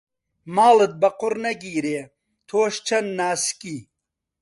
[0.55, 1.99] ماڵت بە قوڕ نەگیرێ
[2.47, 3.77] تۆش چەند ناسکی.